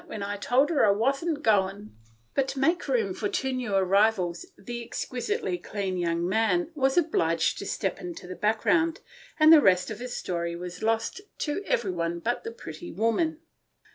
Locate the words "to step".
7.59-8.01